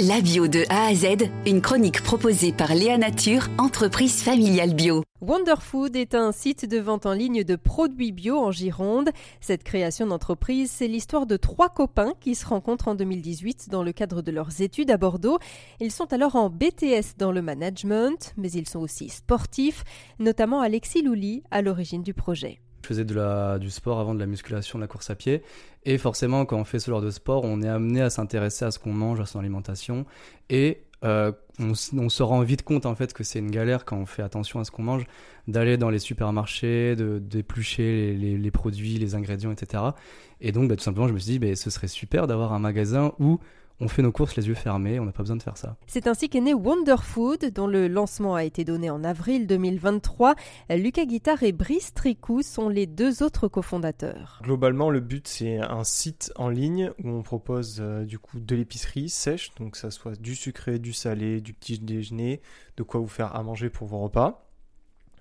[0.00, 5.04] La bio de A à Z, une chronique proposée par Léa Nature, entreprise familiale bio.
[5.20, 9.10] Wonderfood est un site de vente en ligne de produits bio en Gironde.
[9.40, 13.92] Cette création d'entreprise, c'est l'histoire de trois copains qui se rencontrent en 2018 dans le
[13.92, 15.38] cadre de leurs études à Bordeaux.
[15.78, 19.84] Ils sont alors en BTS dans le management, mais ils sont aussi sportifs,
[20.18, 22.58] notamment Alexis Louli à l'origine du projet.
[22.84, 25.42] Je faisais du sport avant de la musculation, de la course à pied.
[25.86, 28.70] Et forcément, quand on fait ce genre de sport, on est amené à s'intéresser à
[28.70, 30.04] ce qu'on mange, à son alimentation.
[30.50, 34.06] Et euh, on, se rend vite compte en fait que c'est une galère quand on
[34.06, 35.04] fait attention à ce qu'on mange,
[35.48, 39.82] d'aller dans les supermarchés, d'éplucher les, produits, les ingrédients, etc.
[40.42, 42.58] Et donc, bah, tout simplement, je me suis dit, bah, ce serait super d'avoir un
[42.58, 43.40] magasin où
[43.80, 45.76] on fait nos courses les yeux fermés, on n'a pas besoin de faire ça.
[45.86, 50.34] C'est ainsi qu'est né Wonder Food, dont le lancement a été donné en avril 2023.
[50.70, 54.40] Lucas Guitare et Brice Tricou sont les deux autres cofondateurs.
[54.42, 58.54] Globalement, le but c'est un site en ligne où on propose euh, du coup de
[58.54, 62.40] l'épicerie sèche, donc ça soit du sucré, du salé, du petit déjeuner,
[62.76, 64.46] de quoi vous faire à manger pour vos repas,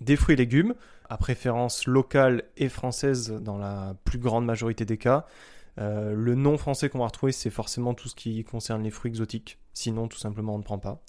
[0.00, 0.74] des fruits et légumes,
[1.08, 5.26] à préférence locale et française dans la plus grande majorité des cas.
[5.78, 9.10] Euh, le nom français qu'on va retrouver, c'est forcément tout ce qui concerne les fruits
[9.10, 9.58] exotiques.
[9.72, 11.02] Sinon, tout simplement, on ne prend pas.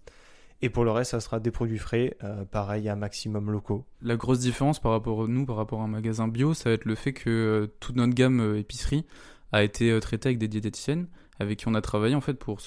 [0.61, 3.85] Et pour le reste, ça sera des produits frais, euh, pareil à maximum locaux.
[4.01, 6.73] La grosse différence par rapport à nous, par rapport à un magasin bio, ça va
[6.73, 9.05] être le fait que euh, toute notre gamme épicerie
[9.51, 12.59] a été traitée avec des diététiciennes avec qui on a travaillé en fait pour,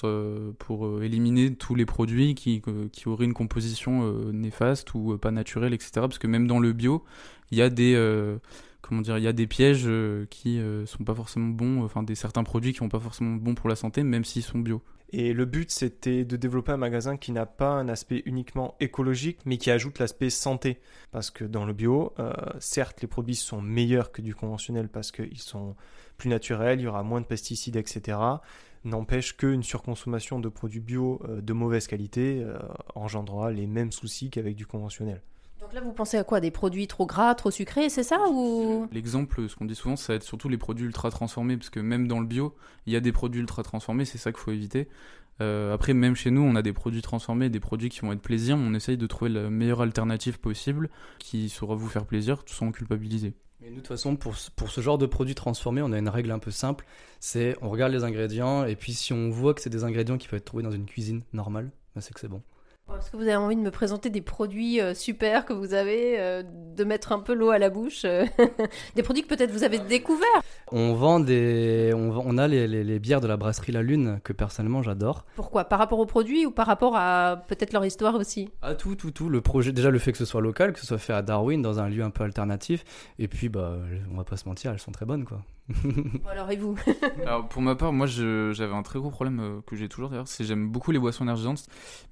[0.59, 2.61] pour éliminer tous les produits qui,
[2.91, 5.91] qui auraient une composition néfaste ou pas naturelle, etc.
[5.95, 7.03] Parce que même dans le bio,
[7.49, 7.95] il y a des
[8.89, 12.01] comment dire, il y a des pièges euh, qui euh, sont pas forcément bons, enfin
[12.01, 14.81] des certains produits qui sont pas forcément bons pour la santé, même s'ils sont bio.
[15.11, 19.39] Et le but, c'était de développer un magasin qui n'a pas un aspect uniquement écologique,
[19.45, 20.79] mais qui ajoute l'aspect santé.
[21.11, 25.11] Parce que dans le bio, euh, certes, les produits sont meilleurs que du conventionnel parce
[25.11, 25.75] qu'ils sont
[26.17, 28.17] plus naturels, il y aura moins de pesticides, etc.
[28.85, 32.45] N'empêche qu'une surconsommation de produits bio de mauvaise qualité
[32.95, 35.21] engendrera les mêmes soucis qu'avec du conventionnel.
[35.61, 38.87] Donc là, vous pensez à quoi Des produits trop gras, trop sucrés, c'est ça ou?
[38.91, 41.79] L'exemple, ce qu'on dit souvent, ça va être surtout les produits ultra transformés, parce que
[41.79, 44.51] même dans le bio, il y a des produits ultra transformés, c'est ça qu'il faut
[44.51, 44.87] éviter.
[45.41, 48.21] Euh, après, même chez nous, on a des produits transformés, des produits qui vont être
[48.21, 52.43] plaisir, mais on essaye de trouver la meilleure alternative possible qui saura vous faire plaisir,
[52.43, 53.33] tout sans culpabiliser.
[53.61, 56.09] Mais nous, de toute façon, pour, pour ce genre de produits transformés, on a une
[56.09, 56.85] règle un peu simple,
[57.19, 60.29] c'est on regarde les ingrédients, et puis si on voit que c'est des ingrédients qui
[60.29, 62.41] peuvent être trouvés dans une cuisine normale, ben c'est que c'est bon.
[62.97, 66.19] Est-ce que vous avez envie de me présenter des produits euh, super que vous avez,
[66.19, 68.25] euh, de mettre un peu l'eau à la bouche euh,
[68.95, 70.41] Des produits que peut-être vous avez découverts?
[70.71, 71.93] On vend des.
[71.95, 75.25] On, a les, bières de la brasserie La Lune que personnellement j'adore.
[75.35, 75.65] Pourquoi?
[75.65, 78.49] Par rapport aux produits ou par rapport à peut-être leur histoire aussi?
[78.61, 79.29] À tout, tout, tout.
[79.29, 81.61] Le projet, déjà le fait que ce soit local, que ce soit fait à Darwin,
[81.61, 82.83] dans un lieu un peu alternatif.
[83.17, 83.77] Et puis, bah,
[84.11, 85.41] on va pas se mentir, elles sont très bonnes, quoi.
[86.29, 86.77] Alors et vous?
[87.25, 90.27] Alors pour ma part, moi j'avais un très gros problème euh, que j'ai toujours d'ailleurs,
[90.27, 91.65] c'est j'aime beaucoup les boissons énergisantes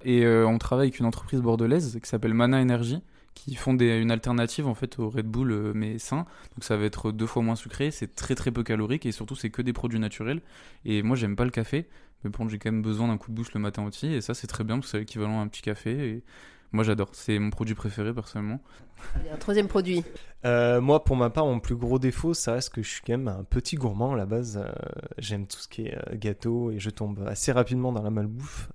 [0.04, 3.02] et euh, on travaille avec une entreprise bordelaise qui s'appelle Mana Energy
[3.34, 6.26] qui font une alternative en fait au Red Bull euh, mais sain.
[6.54, 9.36] Donc ça va être deux fois moins sucré, c'est très très peu calorique et surtout
[9.36, 10.42] c'est que des produits naturels.
[10.84, 11.88] Et moi j'aime pas le café,
[12.24, 14.34] mais bon j'ai quand même besoin d'un coup de boost le matin aussi et ça
[14.34, 16.22] c'est très bien parce que c'est l'équivalent à un petit café
[16.72, 18.60] moi j'adore, c'est mon produit préféré personnellement.
[19.32, 20.04] un troisième produit.
[20.44, 23.12] Euh, moi pour ma part, mon plus gros défaut, ça reste que je suis quand
[23.12, 24.62] même un petit gourmand à la base.
[24.62, 24.70] Euh,
[25.18, 28.70] j'aime tout ce qui est euh, gâteau et je tombe assez rapidement dans la malbouffe.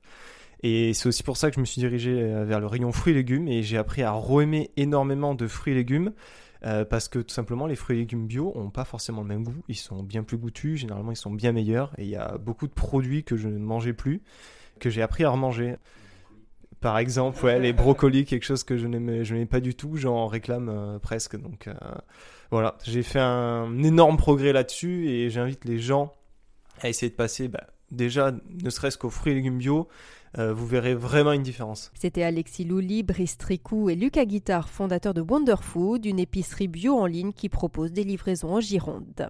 [0.64, 2.14] Et c'est aussi pour ça que je me suis dirigé
[2.46, 5.76] vers le rayon fruits et légumes et j'ai appris à re-aimer énormément de fruits et
[5.76, 6.14] légumes.
[6.62, 9.62] parce que tout simplement les fruits et légumes bio ont pas forcément le même goût,
[9.68, 12.68] ils sont bien plus goûtus, généralement ils sont bien meilleurs et il y a beaucoup
[12.68, 14.22] de produits que je ne mangeais plus
[14.80, 15.76] que j'ai appris à remanger.
[16.84, 20.68] Par exemple, ouais, les brocolis, quelque chose que je n'aimais pas du tout, j'en réclame
[20.68, 21.38] euh, presque.
[21.38, 21.74] Donc euh,
[22.52, 26.14] voilà, j'ai fait un énorme progrès là-dessus et j'invite les gens
[26.82, 29.88] à essayer de passer bah, déjà, ne serait-ce qu'aux fruits et légumes bio,
[30.38, 31.90] euh, vous verrez vraiment une différence.
[31.94, 37.06] C'était Alexis Louli, Brice Tricou et Lucas Guitard, fondateurs de Wonderfood, une épicerie bio en
[37.06, 39.30] ligne qui propose des livraisons en Gironde.